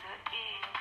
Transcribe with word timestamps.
another 0.00 0.32
ear. 0.32 0.79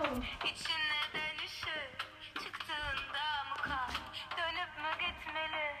Bakalım. 0.00 0.24
İçine 0.44 1.00
dönüşür 1.14 1.90
çıktığında 2.44 3.44
mı 3.48 3.56
kal 3.62 3.90
Dönüp 4.38 4.72
mü 4.78 4.90
gitmeli 4.98 5.74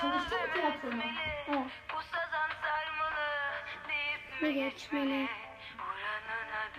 Çalıştı 0.00 0.34
mı 0.36 0.42
Dönüp 0.42 0.56
mü 0.56 0.60
tiyatro 0.60 0.88
mu? 0.88 0.92
gitmeli? 1.02 1.44
Evet. 1.48 1.66
Bu 1.94 2.02
sazan 2.02 2.50
sarmalı 2.62 3.26
Deyip 3.88 4.42
Mi 4.42 4.54
geçmeli? 4.54 5.28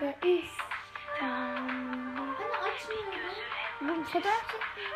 Ve 0.01 0.17
İstanbul. 0.23 2.35
Hani 2.35 2.57
açmıyor. 2.57 3.33
Bu 3.81 4.03
fotoğraf 4.03 4.51
çekmiyor. 4.51 4.91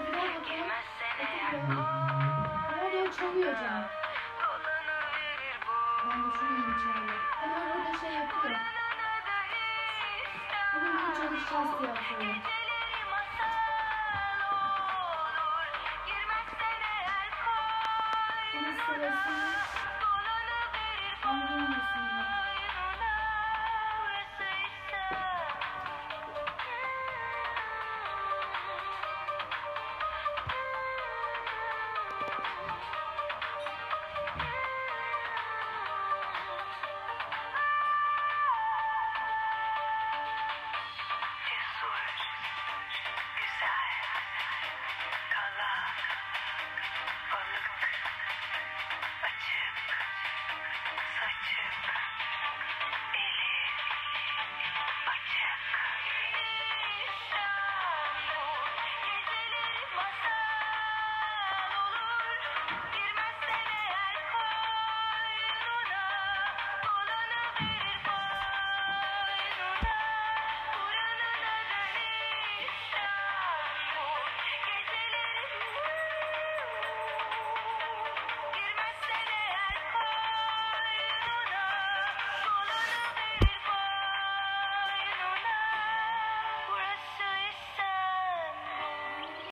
Bir 0.00 0.12
daha 0.12 0.22
bakalım. 0.22 0.44
Girmezsene 0.44 1.48
Otur 1.48 1.68
buraya. 1.68 2.76
Nerede 2.76 2.98
o 3.08 3.12
çalıyor 3.12 3.54
canım. 3.54 3.84
Ben 6.04 6.30
şurayı 6.38 6.76
içeride. 6.76 7.12
Hemen 7.40 7.70
orada 7.70 7.92
şey 8.00 8.10
yapıyor 8.12 8.27
çalışacağız 11.18 11.68
diye 12.20 12.34
Bunun 18.54 18.76
sırasını 18.86 19.47